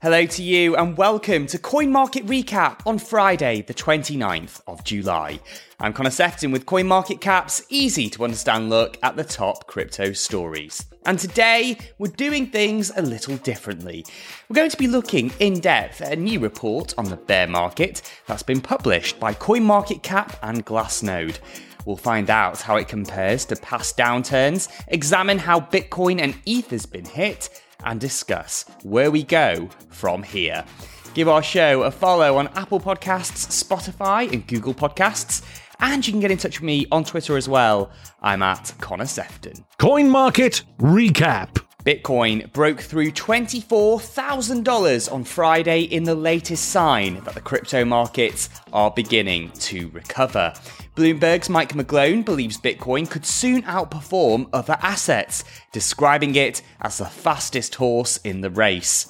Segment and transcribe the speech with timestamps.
[0.00, 5.40] Hello to you and welcome to Coin Market Recap on Friday, the 29th of July.
[5.80, 10.12] I'm Connor Sefton with Coin Market Cap's easy to understand look at the top crypto
[10.12, 10.84] stories.
[11.04, 14.06] And today, we're doing things a little differently.
[14.48, 18.02] We're going to be looking in depth at a new report on the bear market
[18.28, 21.38] that's been published by CoinMarketCap and Glassnode.
[21.86, 26.86] We'll find out how it compares to past downturns, examine how Bitcoin and ETH has
[26.86, 27.48] been hit,
[27.84, 30.64] and discuss where we go from here.
[31.14, 35.42] Give our show a follow on Apple Podcasts, Spotify, and Google Podcasts.
[35.80, 37.90] And you can get in touch with me on Twitter as well.
[38.20, 39.64] I'm at Connor Sefton.
[39.78, 41.57] Coin Market Recap.
[41.88, 48.90] Bitcoin broke through $24,000 on Friday in the latest sign that the crypto markets are
[48.90, 50.52] beginning to recover.
[50.96, 57.76] Bloomberg's Mike McGlone believes Bitcoin could soon outperform other assets, describing it as the fastest
[57.76, 59.06] horse in the race.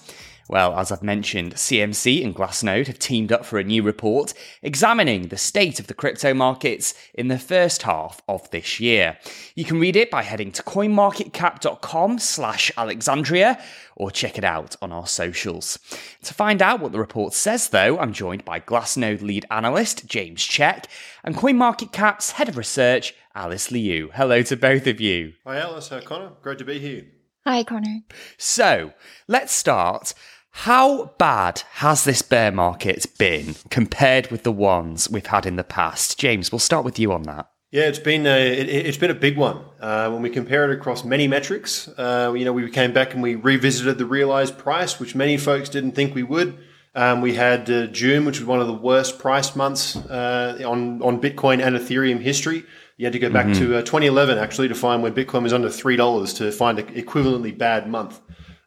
[0.49, 4.33] Well, as I've mentioned, CMC and Glassnode have teamed up for a new report
[4.63, 9.19] examining the state of the crypto markets in the first half of this year.
[9.55, 13.63] You can read it by heading to coinmarketcap.com slash Alexandria
[13.95, 15.79] or check it out on our socials.
[16.23, 20.43] To find out what the report says, though, I'm joined by Glassnode lead analyst James
[20.43, 20.87] Check
[21.23, 24.11] and CoinMarketCap's head of research, Alice Liu.
[24.15, 25.35] Hello to both of you.
[25.45, 25.91] Hi, Alice.
[25.91, 26.33] Hi, Connor.
[26.41, 27.05] Great to be here.
[27.47, 28.01] Hi, Connor.
[28.37, 28.93] So,
[29.27, 30.15] let's start
[30.51, 35.65] how bad has this bear market been compared with the ones we've had in the
[35.65, 36.19] past?
[36.19, 37.49] James, we'll start with you on that.
[37.71, 39.63] Yeah, it's been a, it, has been a big one.
[39.79, 43.23] Uh, when we compare it across many metrics, uh, you know, we came back and
[43.23, 46.59] we revisited the realized price, which many folks didn't think we would.
[46.95, 51.03] Um, we had uh, June, which was one of the worst price months uh, on
[51.03, 52.65] on Bitcoin and Ethereum history.
[52.97, 53.67] You had to go back mm-hmm.
[53.67, 56.87] to uh, 2011 actually to find when Bitcoin was under three dollars to find an
[56.95, 58.21] equivalently bad month.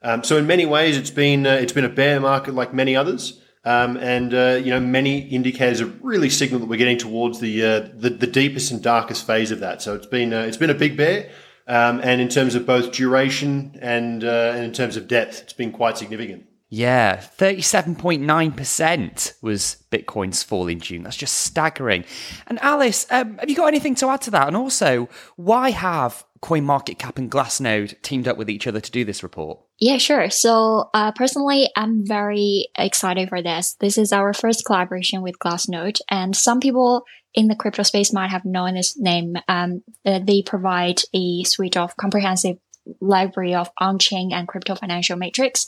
[0.04, 2.96] Um, so in many ways, it's been uh, it's been a bear market like many
[2.96, 7.40] others, um, and uh, you know many indicators have really signaled that we're getting towards
[7.40, 9.82] the, uh, the, the deepest and darkest phase of that.
[9.82, 11.30] So it's been uh, it's been a big bear,
[11.68, 15.54] um, and in terms of both duration and uh, and in terms of depth, it's
[15.54, 16.48] been quite significant.
[16.74, 21.04] Yeah, 37.9% was Bitcoin's fall in June.
[21.04, 22.06] That's just staggering.
[22.48, 24.48] And Alice, um, have you got anything to add to that?
[24.48, 29.22] And also, why have CoinMarketCap and Glassnode teamed up with each other to do this
[29.22, 29.60] report?
[29.82, 30.30] Yeah, sure.
[30.30, 33.76] So, uh, personally, I'm very excited for this.
[33.80, 37.04] This is our first collaboration with Glassnode, and some people
[37.34, 39.38] in the crypto space might have known this name.
[39.48, 42.58] Um, they provide a suite of comprehensive
[43.00, 45.66] library of on-chain and crypto financial metrics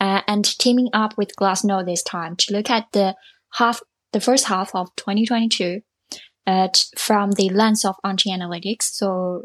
[0.00, 3.14] uh, and teaming up with Glassnode this time to look at the
[3.54, 3.80] half,
[4.12, 5.82] the first half of 2022
[6.46, 8.84] uh, from the lens of on-chain analytics.
[8.84, 9.42] So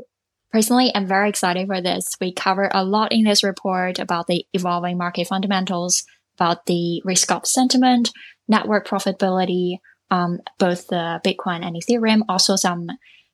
[0.56, 2.16] personally, I'm very excited for this.
[2.22, 6.06] We cover a lot in this report about the evolving market fundamentals,
[6.38, 8.14] about the risk of sentiment,
[8.48, 9.80] network profitability,
[10.12, 12.88] um, both the Bitcoin and Ethereum, also some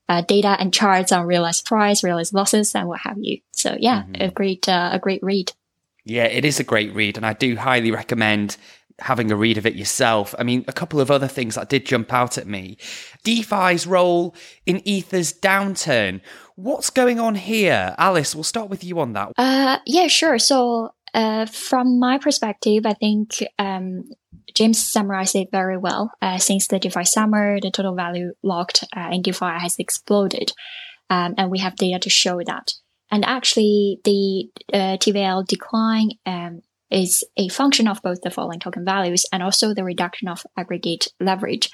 [0.09, 3.38] uh, data and charts on realized price, realized losses, and what have you.
[3.51, 4.23] So yeah, mm-hmm.
[4.23, 5.51] a great, uh, a great read.
[6.03, 8.57] Yeah, it is a great read, and I do highly recommend
[9.01, 10.34] having a read of it yourself.
[10.38, 12.78] I mean, a couple of other things that did jump out at me.
[13.23, 14.35] DeFi's role
[14.66, 16.22] in Ether's downturn.
[16.56, 17.95] What's going on here?
[17.97, 19.31] Alice, we'll start with you on that.
[19.38, 20.38] Uh, yeah, sure.
[20.39, 24.03] So, uh, from my perspective, I think um,
[24.53, 26.12] James summarized it very well.
[26.22, 30.53] Uh, since the DeFi summer, the total value locked uh, in DeFi has exploded.
[31.09, 32.73] Um, and we have data to show that.
[33.12, 38.85] And actually, the uh, TVL decline um, is a function of both the falling token
[38.85, 41.69] values and also the reduction of aggregate leverage.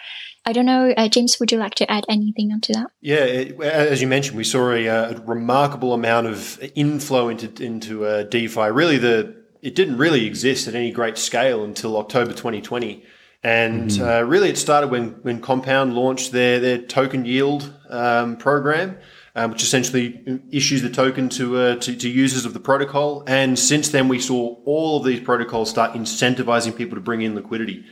[0.45, 2.87] I don't know, uh, James, would you like to add anything onto that?
[3.01, 8.05] Yeah, it, as you mentioned, we saw a, a, remarkable amount of inflow into into
[8.05, 8.71] uh, DeFi.
[8.71, 13.03] Really, the it didn't really exist at any great scale until October 2020.
[13.43, 14.03] And mm-hmm.
[14.03, 18.97] uh, really, it started when, when Compound launched their, their token yield um, program
[19.37, 23.23] um, which essentially issues the token to, uh, to, to users of the protocol.
[23.27, 27.35] And since then, we saw all of these protocols start incentivizing people to bring in
[27.35, 27.85] liquidity.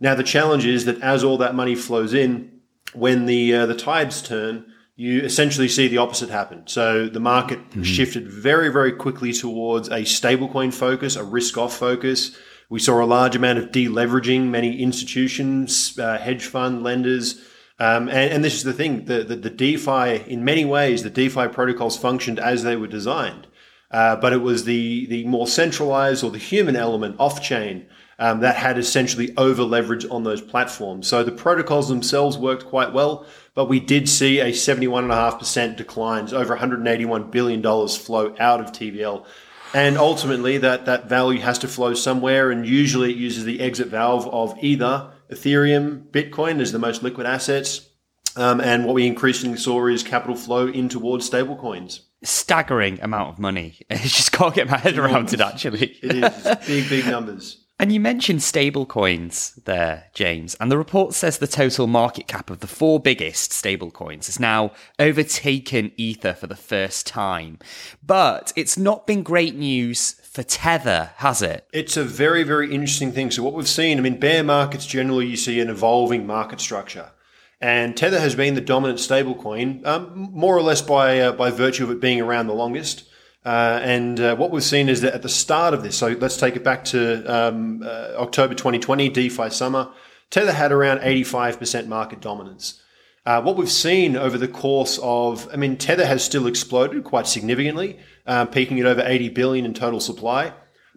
[0.00, 2.60] Now, the challenge is that as all that money flows in,
[2.94, 6.62] when the uh, the tides turn, you essentially see the opposite happen.
[6.66, 7.82] So the market mm-hmm.
[7.82, 12.34] shifted very, very quickly towards a stablecoin focus, a risk off focus.
[12.70, 14.48] We saw a large amount of deleveraging.
[14.48, 17.42] Many institutions, uh, hedge fund lenders,
[17.78, 21.10] um, and, and, this is the thing, the, the, the, DeFi, in many ways, the
[21.10, 23.46] DeFi protocols functioned as they were designed.
[23.90, 27.86] Uh, but it was the, the more centralized or the human element off chain
[28.18, 31.06] um, that had essentially over leverage on those platforms.
[31.06, 36.56] So the protocols themselves worked quite well, but we did see a 71.5% declines, over
[36.56, 39.26] $181 billion flow out of TVL.
[39.74, 43.88] And ultimately, that, that value has to flow somewhere, and usually it uses the exit
[43.88, 47.90] valve of either Ethereum, Bitcoin as the most liquid assets,
[48.36, 52.00] um, and what we increasingly saw is capital flow in towards stablecoins.
[52.22, 53.78] Staggering amount of money.
[53.90, 55.98] I just can't get my head around it, actually.
[56.02, 56.46] it is.
[56.46, 57.66] It's big, big numbers.
[57.78, 62.60] And you mentioned stablecoins there, James, and the report says the total market cap of
[62.60, 67.58] the four biggest stablecoins has now overtaken Ether for the first time.
[68.02, 71.66] But it's not been great news for Tether, has it?
[71.72, 73.30] It's a very, very interesting thing.
[73.30, 77.10] So, what we've seen, I mean, bear markets generally, you see an evolving market structure.
[77.58, 81.84] And Tether has been the dominant stablecoin, um, more or less by, uh, by virtue
[81.84, 83.08] of it being around the longest.
[83.46, 86.36] Uh, and uh, what we've seen is that at the start of this, so let's
[86.36, 89.90] take it back to um, uh, October 2020, DeFi summer,
[90.28, 92.82] Tether had around 85% market dominance.
[93.24, 97.26] Uh, what we've seen over the course of, I mean, Tether has still exploded quite
[97.26, 100.52] significantly, uh, peaking at over 80 billion in total supply.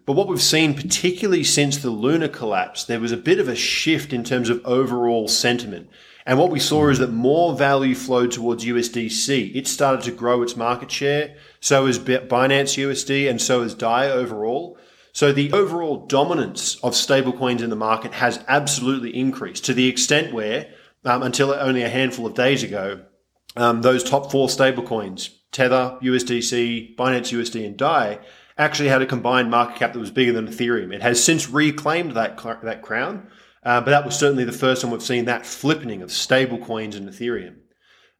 [0.06, 3.54] But what we've seen, particularly since the Luna collapse, there was a bit of a
[3.54, 5.88] shift in terms of overall sentiment.
[6.26, 9.54] And what we saw is that more value flowed towards USDC.
[9.54, 11.36] It started to grow its market share.
[11.60, 14.78] So is Binance USD and so is DAI overall.
[15.12, 20.32] So the overall dominance of stablecoins in the market has absolutely increased to the extent
[20.32, 20.72] where,
[21.04, 23.00] um, until only a handful of days ago,
[23.56, 28.20] um, those top four stablecoins, Tether, USDC, Binance USD, and DAI,
[28.56, 30.94] actually had a combined market cap that was bigger than Ethereum.
[30.94, 33.28] It has since reclaimed that that crown,
[33.62, 37.08] uh, but that was certainly the first time we've seen that flippening of stablecoins and
[37.08, 37.56] Ethereum.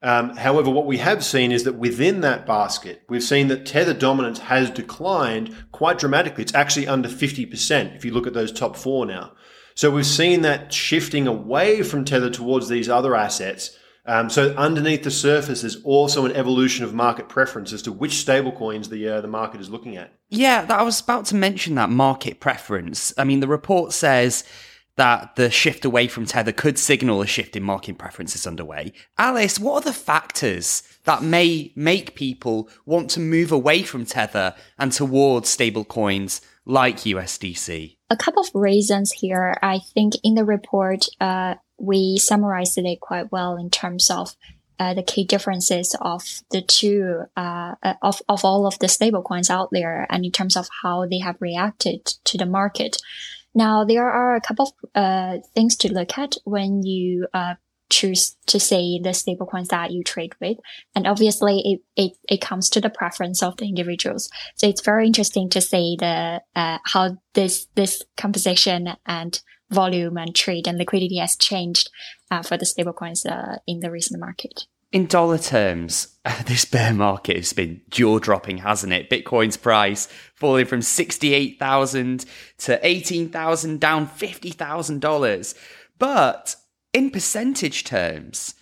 [0.02, 3.92] Um, however, what we have seen is that within that basket, we've seen that tether
[3.92, 6.42] dominance has declined quite dramatically.
[6.42, 9.32] It's actually under 50% if you look at those top four now.
[9.74, 13.76] So we've seen that shifting away from tether towards these other assets.
[14.10, 18.10] Um, so underneath the surface, there's also an evolution of market preference as to which
[18.10, 20.12] stablecoins the uh, the market is looking at.
[20.28, 23.14] Yeah, I was about to mention that market preference.
[23.16, 24.42] I mean, the report says
[24.96, 28.92] that the shift away from Tether could signal a shift in market preferences underway.
[29.16, 34.56] Alice, what are the factors that may make people want to move away from Tether
[34.76, 37.96] and towards stablecoins like USDC?
[38.10, 39.56] A couple of reasons here.
[39.62, 44.36] I think in the report, uh, we summarized it quite well in terms of
[44.78, 49.50] uh, the key differences of the two uh, uh of of all of the stablecoins
[49.50, 52.96] out there, and in terms of how they have reacted to the market.
[53.54, 57.54] Now, there are a couple of uh, things to look at when you uh,
[57.90, 60.58] choose to say the stablecoins that you trade with.
[60.94, 64.30] And obviously it, it, it comes to the preference of the individuals.
[64.54, 70.34] So it's very interesting to see the, uh, how this, this composition and volume and
[70.34, 71.90] trade and liquidity has changed,
[72.30, 77.36] uh, for the stablecoins, uh, in the recent market in dollar terms, this bear market
[77.36, 79.10] has been jaw dropping, hasn't it?
[79.10, 82.24] Bitcoin's price falling from 68,000
[82.58, 85.54] to 18,000, down $50,000.
[85.98, 86.56] But
[86.92, 88.54] in percentage terms,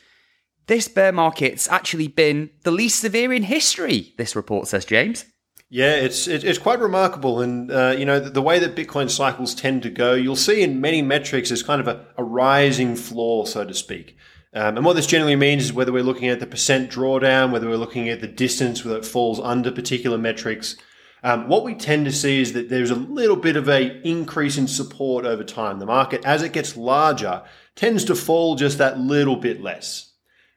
[0.66, 5.25] this bear market's actually been the least severe in history, this report says, James.
[5.70, 9.55] Yeah, it's it's quite remarkable, and uh, you know the, the, way that Bitcoin cycles
[9.55, 13.47] tend to go, you'll see in many metrics as kind of a, a rising floor,
[13.47, 14.17] so to speak.
[14.55, 17.69] Um, and what this generally means is whether we're looking at the percent drawdown, whether
[17.69, 20.76] we're looking at the distance whether it falls under particular metrics.
[21.23, 24.56] Um, what we tend to see is that there's a little bit of a increase
[24.56, 25.81] in support over time.
[25.81, 27.43] The market, as it gets larger,
[27.77, 30.13] tends to fall just that little bit less.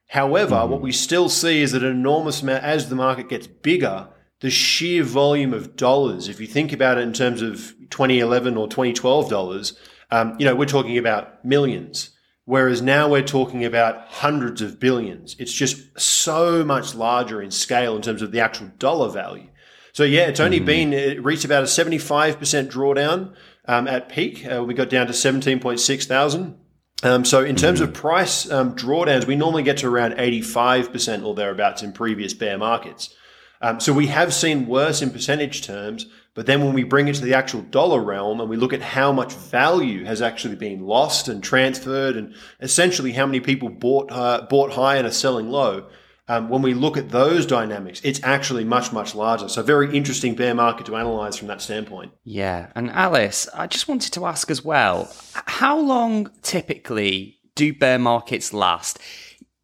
[0.08, 0.72] However, mm-hmm.
[0.72, 4.08] what we still see is that an enormous amount, as the market gets bigger,
[4.42, 8.68] the sheer volume of dollars, if you think about it in terms of 2011 or
[8.68, 9.78] 2012 dollars,
[10.12, 12.10] um, you know, we're talking about millions.
[12.46, 15.36] Whereas now we're talking about hundreds of billions.
[15.40, 19.48] It's just so much larger in scale in terms of the actual dollar value.
[19.94, 20.66] So yeah, it's only mm.
[20.66, 22.38] been, it reached about a 75%
[22.70, 24.46] drawdown um, at peak.
[24.46, 26.58] Uh, we got down to 17.6 thousand.
[27.04, 27.84] Um, so in terms mm.
[27.84, 32.58] of price um, drawdowns, we normally get to around 85% or thereabouts in previous bear
[32.58, 33.16] markets.
[33.62, 37.16] Um, so we have seen worse in percentage terms, but then when we bring it
[37.16, 40.82] to the actual dollar realm and we look at how much value has actually been
[40.82, 45.50] lost and transferred, and essentially how many people bought uh, bought high and are selling
[45.50, 45.88] low,
[46.28, 49.50] um, when we look at those dynamics, it's actually much much larger.
[49.50, 52.14] So very interesting bear market to analyze from that standpoint.
[52.24, 58.00] Yeah, and Alice, I just wanted to ask as well, how long typically do bear
[58.00, 58.98] markets last?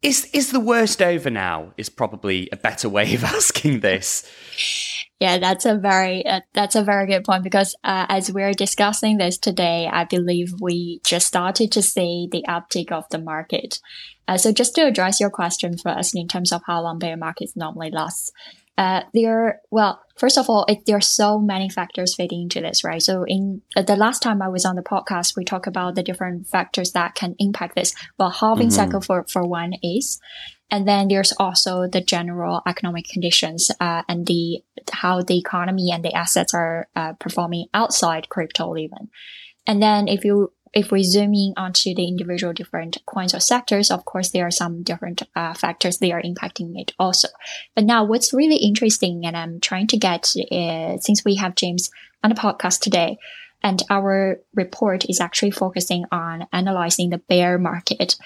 [0.00, 1.72] Is is the worst over now?
[1.76, 4.28] Is probably a better way of asking this.
[5.18, 9.18] Yeah, that's a very uh, that's a very good point because uh, as we're discussing
[9.18, 13.80] this today, I believe we just started to see the uptick of the market.
[14.28, 17.56] Uh, so just to address your question first in terms of how long bear markets
[17.56, 18.32] normally last,
[18.76, 22.84] uh, there well first of all, it, there are so many factors fitting into this,
[22.84, 23.02] right?
[23.02, 26.02] So in uh, the last time I was on the podcast, we talked about the
[26.02, 27.94] different factors that can impact this.
[28.18, 28.76] Well, halving mm-hmm.
[28.76, 30.20] cycle for, for one is,
[30.70, 36.04] and then there's also the general economic conditions uh, and the how the economy and
[36.04, 39.08] the assets are uh, performing outside crypto even.
[39.66, 43.90] And then if you if we zoom in onto the individual different coins or sectors,
[43.90, 47.28] of course, there are some different uh, factors that are impacting it also.
[47.74, 51.90] But now what's really interesting and I'm trying to get, uh, since we have James
[52.22, 53.18] on the podcast today,
[53.62, 58.16] and our report is actually focusing on analyzing the bear market.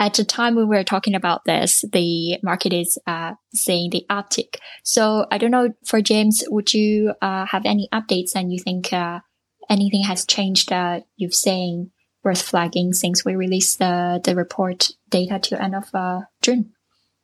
[0.00, 4.06] At the time when we were talking about this, the market is uh, seeing the
[4.08, 4.56] uptick.
[4.84, 8.92] So I don't know for James, would you uh, have any updates and you think
[8.92, 9.20] uh,
[9.68, 11.90] anything has changed that you've seen
[12.24, 16.72] worth flagging since we released the, the report data to end of uh, June?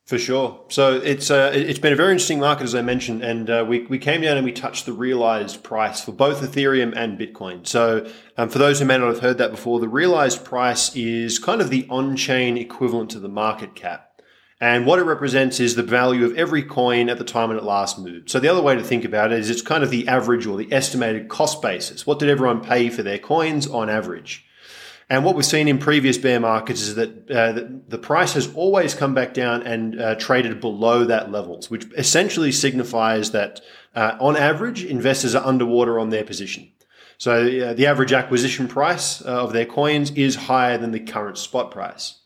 [0.05, 0.63] For sure.
[0.69, 3.87] So it's uh, it's been a very interesting market, as I mentioned, and uh, we,
[3.87, 7.65] we came down and we touched the realized price for both Ethereum and Bitcoin.
[7.65, 11.39] So um, for those who may not have heard that before, the realized price is
[11.39, 14.14] kind of the on-chain equivalent to the market cap.
[14.61, 17.63] And what it represents is the value of every coin at the time when it
[17.63, 18.29] last moved.
[18.29, 20.57] So the other way to think about it is it's kind of the average or
[20.57, 22.07] the estimated cost basis.
[22.07, 24.45] What did everyone pay for their coins on average?
[25.09, 27.51] And what we've seen in previous bear markets is that uh,
[27.87, 32.51] the, price has always come back down and uh, traded below that levels, which essentially
[32.51, 33.61] signifies that
[33.93, 36.71] uh, on average, investors are underwater on their position.
[37.17, 41.37] So uh, the average acquisition price uh, of their coins is higher than the current
[41.37, 42.21] spot price.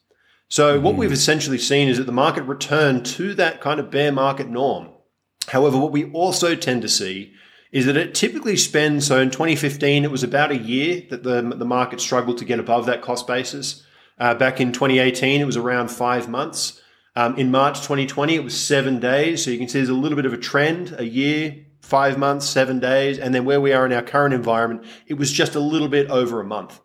[0.49, 4.11] So what we've essentially seen is that the market returned to that kind of bear
[4.11, 4.89] market norm.
[5.47, 7.33] However, what we also tend to see
[7.71, 11.41] is that it typically spends, so in 2015, it was about a year that the,
[11.55, 13.85] the market struggled to get above that cost basis.
[14.17, 16.81] Uh, back in 2018, it was around five months.
[17.15, 19.43] Um, in March 2020, it was seven days.
[19.43, 22.49] So you can see there's a little bit of a trend, a year, five months,
[22.49, 23.19] seven days.
[23.19, 26.09] And then where we are in our current environment, it was just a little bit
[26.09, 26.79] over a month.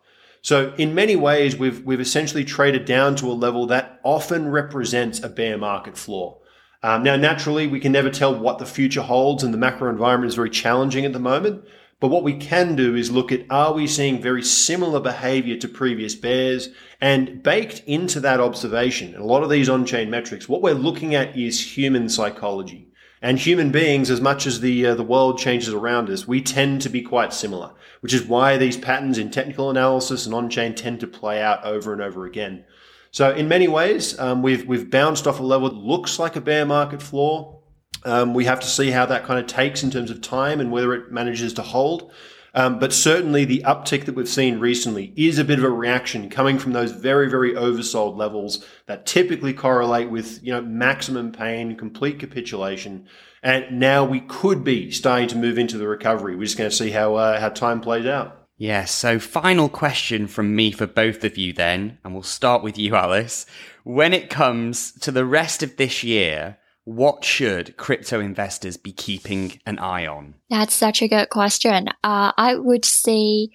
[0.45, 5.19] So in many ways, we've, we've essentially traded down to a level that often represents
[5.23, 6.37] a bear market floor.
[6.83, 10.29] Um, now, naturally, we can never tell what the future holds and the macro environment
[10.29, 11.65] is very challenging at the moment.
[11.99, 15.67] But what we can do is look at are we seeing very similar behavior to
[15.67, 16.69] previous bears?
[17.01, 20.75] And baked into that observation, and a lot of these on chain metrics, what we're
[20.75, 22.91] looking at is human psychology.
[23.21, 26.81] And human beings, as much as the uh, the world changes around us, we tend
[26.81, 30.99] to be quite similar, which is why these patterns in technical analysis and on-chain tend
[30.99, 32.65] to play out over and over again.
[33.11, 36.41] So in many ways, um, we've we've bounced off a level that looks like a
[36.41, 37.61] bear market floor.
[38.03, 40.71] Um, we have to see how that kind of takes in terms of time and
[40.71, 42.11] whether it manages to hold.
[42.55, 46.29] Um, but certainly the uptick that we've seen recently is a bit of a reaction
[46.29, 51.75] coming from those very, very oversold levels that typically correlate with, you know, maximum pain,
[51.75, 53.07] complete capitulation.
[53.43, 56.37] And now we could be starting to move into the recovery.
[56.37, 58.47] We're just going to see how, uh, how time plays out.
[58.57, 62.77] Yeah, so final question from me for both of you then, and we'll start with
[62.77, 63.45] you, Alice.
[63.83, 69.59] When it comes to the rest of this year, what should crypto investors be keeping
[69.65, 70.35] an eye on?
[70.49, 71.89] That's such a good question.
[72.03, 73.49] Uh, I would say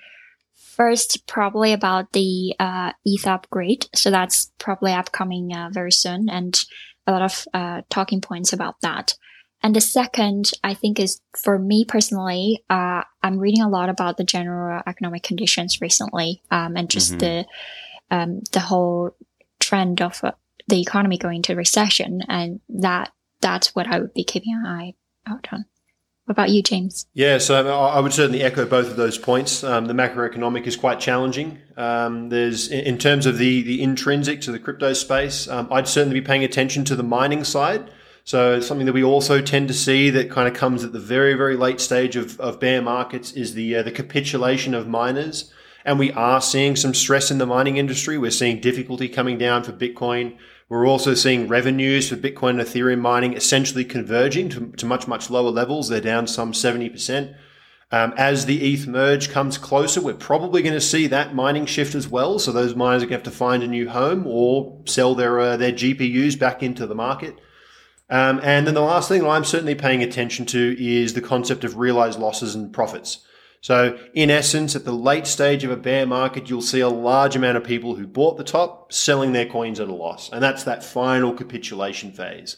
[0.80, 3.87] first, probably about the uh, ETH upgrade.
[3.94, 6.58] So that's probably upcoming uh, very soon, and
[7.06, 9.14] a lot of uh, talking points about that.
[9.62, 14.16] And the second, I think, is for me personally, uh, I'm reading a lot about
[14.16, 17.18] the general economic conditions recently, um, and just mm-hmm.
[17.18, 17.46] the
[18.10, 19.14] um, the whole
[19.58, 20.32] trend of uh,
[20.66, 24.94] the economy going to recession, and that that's what I would be keeping an eye
[25.26, 25.64] out on.
[26.30, 27.06] What about you, James?
[27.12, 29.64] Yeah, so I would certainly echo both of those points.
[29.64, 31.59] Um, the macroeconomic is quite challenging.
[31.76, 36.20] Um, there's, in terms of the the intrinsic to the crypto space, um, I'd certainly
[36.20, 37.90] be paying attention to the mining side.
[38.23, 41.35] So something that we also tend to see that kind of comes at the very
[41.35, 45.52] very late stage of, of bear markets is the uh, the capitulation of miners,
[45.85, 48.18] and we are seeing some stress in the mining industry.
[48.18, 50.37] We're seeing difficulty coming down for Bitcoin.
[50.71, 55.29] We're also seeing revenues for Bitcoin and Ethereum mining essentially converging to, to much, much
[55.29, 55.89] lower levels.
[55.89, 57.35] They're down some 70%.
[57.91, 61.97] Um, as the ETH merge comes closer, we're probably going to see that mining shift
[61.97, 62.39] as well.
[62.39, 65.41] So those miners are going to have to find a new home or sell their
[65.41, 67.37] uh, their GPUs back into the market.
[68.09, 71.65] Um, and then the last thing that I'm certainly paying attention to is the concept
[71.65, 73.27] of realized losses and profits.
[73.61, 77.37] So in essence, at the late stage of a bear market, you'll see a large
[77.37, 80.31] amount of people who bought the top selling their coins at a loss.
[80.33, 82.57] And that's that final capitulation phase.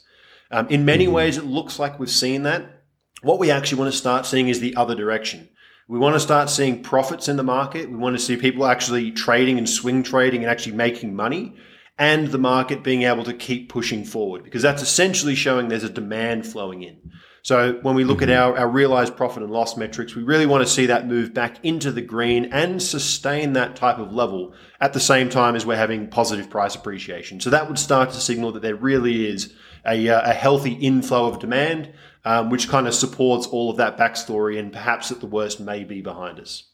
[0.50, 1.14] Um, in many mm-hmm.
[1.14, 2.84] ways, it looks like we've seen that.
[3.22, 5.48] What we actually want to start seeing is the other direction.
[5.88, 7.90] We want to start seeing profits in the market.
[7.90, 11.56] We want to see people actually trading and swing trading and actually making money
[11.98, 15.90] and the market being able to keep pushing forward because that's essentially showing there's a
[15.90, 17.10] demand flowing in.
[17.42, 18.30] So when we look mm-hmm.
[18.30, 21.34] at our, our realized profit and loss metrics, we really want to see that move
[21.34, 25.66] back into the green and sustain that type of level at the same time as
[25.66, 27.40] we're having positive price appreciation.
[27.40, 29.52] So that would start to signal that there really is
[29.84, 31.92] a, uh, a healthy inflow of demand,
[32.24, 35.82] um, which kind of supports all of that backstory and perhaps that the worst may
[35.82, 36.68] be behind us.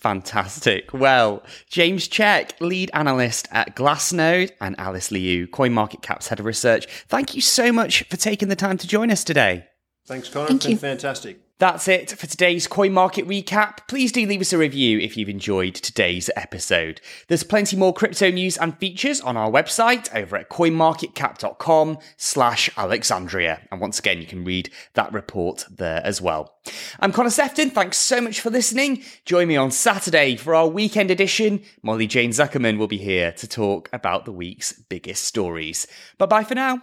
[0.00, 0.92] Fantastic.
[0.94, 6.86] Well, James Check, lead analyst at Glassnode, and Alice Liu, CoinMarketCap's head of research.
[7.08, 9.66] Thank you so much for taking the time to join us today.
[10.10, 10.48] Thanks, Connor.
[10.48, 11.38] Thank it's been fantastic.
[11.60, 13.86] That's it for today's Coin Market Recap.
[13.86, 17.00] Please do leave us a review if you've enjoyed today's episode.
[17.28, 23.60] There's plenty more crypto news and features on our website over at coinmarketcap.com slash Alexandria.
[23.70, 26.56] And once again, you can read that report there as well.
[26.98, 27.70] I'm Connor Sefton.
[27.70, 29.04] Thanks so much for listening.
[29.26, 31.62] Join me on Saturday for our weekend edition.
[31.84, 35.86] Molly Jane Zuckerman will be here to talk about the week's biggest stories.
[36.18, 36.82] Bye bye for now.